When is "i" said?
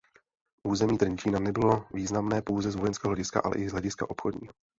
3.55-3.69